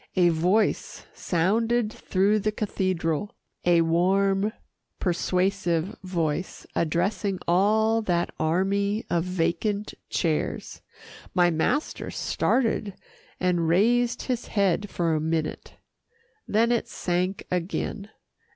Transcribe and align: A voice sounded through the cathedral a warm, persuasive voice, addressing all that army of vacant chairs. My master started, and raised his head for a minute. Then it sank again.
A 0.15 0.29
voice 0.29 1.05
sounded 1.13 1.93
through 1.93 2.39
the 2.39 2.51
cathedral 2.51 3.35
a 3.65 3.81
warm, 3.81 4.51
persuasive 4.99 5.95
voice, 6.03 6.65
addressing 6.75 7.37
all 7.47 8.01
that 8.01 8.33
army 8.39 9.05
of 9.11 9.23
vacant 9.25 9.93
chairs. 10.09 10.81
My 11.35 11.51
master 11.51 12.09
started, 12.09 12.95
and 13.39 13.67
raised 13.67 14.23
his 14.23 14.47
head 14.47 14.89
for 14.89 15.13
a 15.13 15.21
minute. 15.21 15.75
Then 16.47 16.71
it 16.71 16.87
sank 16.87 17.43
again. 17.51 18.09